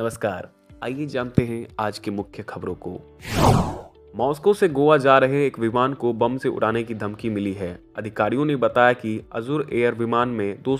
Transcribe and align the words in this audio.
नमस्कार। 0.00 0.48
आइए 0.82 1.06
जानते 1.06 1.42
हैं 1.42 1.68
आज 1.78 1.98
की 1.98 2.10
मुख्य 2.10 2.42
खबरों 2.42 2.74
को। 2.74 3.18
मॉस्को 4.16 4.54
से 4.54 4.68
गोवा 4.68 4.96
जा 4.96 5.18
रहे 5.18 5.46
एक 5.46 5.58
विमान 5.58 5.94
को 5.94 6.12
बम 6.12 6.36
से 6.36 6.48
उड़ाने 6.48 6.82
की 6.82 6.94
धमकी 6.94 7.30
मिली 7.30 7.52
है। 7.52 7.78
अधिकारियों 7.96 8.44
ने 8.44 8.56
बताया 8.56 8.92
कि 8.92 9.28
अजूर 9.32 9.68
एयर 9.72 9.94
विमान 9.94 10.28
में 10.28 10.62
दो 10.62 10.78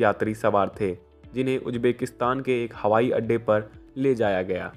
यात्री 0.00 0.34
सवार 0.34 0.70
थे, 0.80 0.96
जिन्हें 1.34 1.58
उज्बेकिस्तान 1.58 2.40
के 2.40 2.64
एक 2.64 2.74
हवाई 2.76 3.10
अड्डे 3.10 3.38
पर 3.38 3.70
ले 3.96 4.14
जाया 4.14 4.42
गया। 4.42 4.72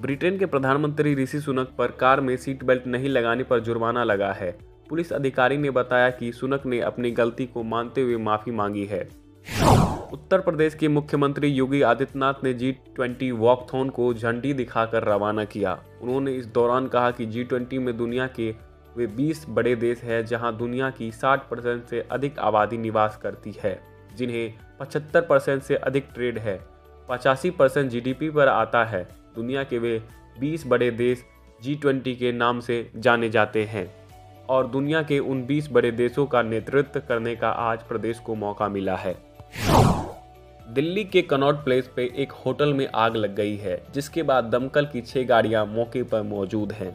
ब्रिटेन 0.00 0.38
के 0.38 0.46
प्रधानमंत्री 0.46 1.14
ऋषि 1.14 1.40
सुनक 1.40 1.68
पर 1.78 1.86
कार 1.86 2.20
में 2.20 2.36
सीट 2.36 2.64
बेल्ट 2.64 2.86
नहीं 2.86 3.08
लगाने 3.08 3.42
पर 3.42 3.60
जुर्माना 3.60 4.04
लगा 4.04 4.32
है। 4.32 4.58
पुलिस 4.88 5.12
अधिकारी 5.12 5.56
ने 5.56 5.70
बताया 5.70 6.10
कि 6.10 6.32
सुनक 6.32 6.66
ने 6.66 6.80
अपनी 6.80 7.10
गलती 7.10 7.46
को 7.46 7.62
मानते 7.62 8.00
हुए 8.00 8.16
माफ़ी 8.16 8.52
मांगी 8.52 8.84
है। 8.84 9.08
उत्तर 10.12 10.40
प्रदेश 10.40 10.74
के 10.74 10.88
मुख्यमंत्री 10.88 11.48
योगी 11.48 11.80
आदित्यनाथ 11.82 12.34
ने 12.44 12.52
जी 12.54 12.70
ट्वेंटी 12.96 13.30
वॉकथॉन 13.30 13.88
को 13.88 14.12
झंडी 14.14 14.52
दिखाकर 14.52 15.04
रवाना 15.04 15.44
किया। 15.44 15.78
उन्होंने 16.02 16.32
इस 16.32 16.46
दौरान 16.46 16.86
कहा 16.86 17.10
कि 17.10 17.26
जी 17.26 17.44
ट्वेंटी 17.44 17.78
में 17.78 17.96
दुनिया 17.96 18.26
के 18.26 18.50
वे 18.96 19.06
20 19.06 19.44
बड़े 19.48 19.74
देश 19.76 20.02
हैं 20.02 20.24
जहाँ 20.26 20.56
दुनिया 20.56 20.90
की 20.90 21.10
60 21.12 21.48
परसेंट 21.50 21.84
से 21.84 22.00
अधिक 22.10 22.38
आबादी 22.38 22.78
निवास 22.78 23.18
करती 23.22 23.54
है, 23.64 23.78
जिन्हें 24.16 24.52
75 24.80 25.20
परसेंट 25.20 25.62
से 25.62 25.76
अधिक 25.76 26.08
ट्रेड 26.14 26.38
है, 26.38 26.58
पचासी 27.08 27.50
परसेंट 27.50 27.90
जीडीपी 27.90 28.30
पर 28.30 28.48
आता 28.48 28.84
है। 28.84 29.02
दुनिया 29.36 29.64
के 29.64 29.78
वे 29.78 30.02
20 30.40 30.66
बड़े 30.66 30.90
देश 30.90 31.24
जी 31.62 31.74
ट्वेंटी 31.74 32.14
के 32.16 32.32
नाम 32.32 32.60
से 32.60 32.90
जाने 32.96 33.28
जाते 33.28 33.64
हैं 33.64 33.90
और 34.48 34.66
दुनिया 34.66 35.02
के 35.02 35.18
उन 35.18 35.46
20 35.46 35.70
बड़े 35.72 35.90
देशों 35.92 36.26
का 36.26 36.42
नेतृत्व 36.42 37.00
करने 37.00 37.36
का 37.36 37.50
आज 37.50 37.82
प्रदेश 37.82 38.18
को 38.18 38.34
मौका 38.34 38.68
मिला 38.68 38.96
है। 38.96 39.18
दिल्ली 40.70 41.02
के 41.04 41.20
कनॉट 41.22 41.54
प्लेस 41.64 41.88
पे 41.96 42.02
एक 42.16 42.32
होटल 42.32 42.72
में 42.74 42.86
आग 42.94 43.16
लग 43.16 43.34
गई 43.34 43.56
है, 43.56 43.80
जिसके 43.94 44.22
बाद 44.22 44.44
दमकल 44.44 44.86
की 44.86 45.00
छह 45.00 45.22
गाड़ियाँ 45.22 45.64
मौके 45.66 46.02
पर 46.02 46.22
मौजूद 46.22 46.72
हैं। 46.72 46.90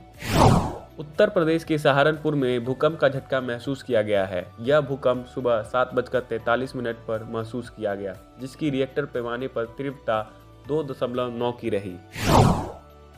उत्तर 1.00 1.30
प्रदेश 1.30 1.64
के 1.64 1.78
सहारनपुर 1.78 2.36
में 2.36 2.64
भूकंप 2.66 2.98
का 3.00 3.10
झटका 3.10 3.42
महसूस 3.42 3.84
किया 3.84 4.02
गया 4.02 4.26
है। 4.26 4.46
यह 4.62 4.82
भूकंप 4.82 5.26
सुबह 5.26 5.62
सात 5.62 5.94
बजकर 5.94 6.20
तैतालीस 6.20 6.76
मिनट 6.76 6.96
पर 7.08 7.24
महसूस 7.24 7.70
किया 7.70 7.96
गया, 7.96 8.16
जिसकी 8.42 8.70
रिएक्टर 8.70 9.06
पैमाने 9.06 9.48
पर 9.48 9.66
तीव्रता 9.78 10.22
दो 10.68 10.82
दशमलव 10.84 11.38
नौ 11.38 11.52
की 11.52 11.70
रही। 11.70 11.96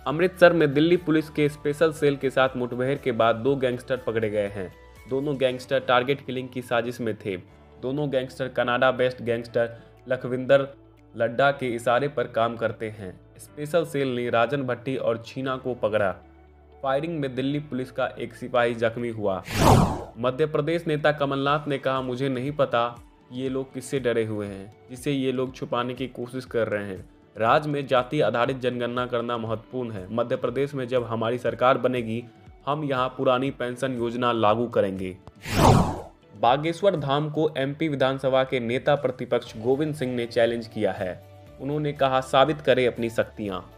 अमृतसर 0.06 0.54
में 0.54 0.74
दिल्ली 0.74 0.98
पुलिस 0.98 1.30
के 1.30 1.50
स्पेशल 1.50 1.92
सेल 1.92 2.16
के 2.16 2.30
साथ 2.30 2.58
मुठभेड़ 2.58 2.98
के 2.98 3.12
बाद 3.12 3.36
दो 3.36 3.56
गैंगस्टर 3.56 3.98
पकड़े 3.98 4.30
गए 4.30 4.48
हैं। 4.48 4.72
दोनों 5.10 5.38
गैंगस्टर 5.38 5.80
टारगेट 5.80 6.26
किलिंग 6.26 6.50
की 6.50 6.62
साजिश 6.62 7.02
में 7.02 7.16
थे। 7.16 7.38
दोनों 7.82 8.10
gangster 8.12 8.48
Canada 8.48 8.92
based 8.92 9.22
gangster 9.22 9.78
Lakhwinder 10.10 10.68
Ladda 11.18 11.52
के 11.52 11.68
इशारे 11.68 12.08
पर 12.08 12.28
काम 12.28 12.56
करते 12.56 12.90
हैं। 12.90 13.20
स्पेशल 13.38 13.86
सेल 13.86 14.16
ने 14.16 14.30
राजन 14.30 14.64
भट्टी 14.64 14.96
और 14.96 15.24
छीना 15.26 15.56
को 15.56 15.74
पकड़ा। 15.74 16.12
फायरिंग 16.84 17.20
में 17.20 17.34
दिल्ली 17.36 17.60
पुलिस 17.60 17.92
का 17.92 18.08
एक 18.20 18.34
सिपाही 18.34 18.76
जख्मी 18.76 19.10
हुआ। 19.10 19.44
मध्य 20.18 20.46
प्रदेश 20.46 20.88
नेता 20.88 21.12
कमलनाथ 21.12 21.68
ने 21.68 21.78
कहा, 21.78 22.02
मुझे 22.02 22.30
नहीं 22.30 22.52
पता 22.52 22.96
ये 23.32 23.50
लोग 23.50 23.74
किससे 23.74 24.00
डरे 24.00 24.26
हुए 24.26 24.48
हैं, 24.48 24.74
जिसे 24.90 25.12
ये 25.12 25.32
लोग 25.32 25.56
छुपाने 25.56 25.94
की 25.94 26.08
कोशिश 26.08 26.46
कर 26.46 26.68
रहे 26.68 26.86
हैं। 26.86 27.10
राज्य 27.38 27.70
में 27.70 27.86
जाति 27.88 28.22
आधारित 28.22 28.60
जनगणना 28.60 29.06
करना 29.06 29.38
महत्वपूर्ण 29.38 29.92
है। 29.92 30.08
मध्य 30.12 30.36
प्रदेश 30.36 30.74
में 30.74 30.88
जब 30.88 31.04
हमारी 31.04 31.38
सरकार 31.38 31.78
बनेगी, 31.78 32.24
हम 32.66 32.84
यहाँ 32.84 33.10
पुरानी 33.10 33.52
पेंशन 33.52 33.94
योजना 33.94 34.32
लागू 34.32 34.68
करेंगे। 34.68 35.18
बागेश्वर 36.40 36.96
धाम 36.96 37.30
को 37.30 37.54
एमपी 37.58 37.88
विधानसभा 37.88 38.44
के 38.44 38.60
नेता 38.60 38.96
प्रतिपक्ष 38.96 39.58
गोविंद 39.58 39.96
सिंह 39.96 40.16
ने 40.16 40.26
चैलेंज 40.26 40.68
किया 40.68 40.92
है। 40.92 41.24
उन्होंने 41.62 41.94
कहा, 41.94 42.22
साबित 42.22 42.62
करें 42.62 42.88
अपनी 42.88 43.10
शक्तियाँ। 43.10 43.72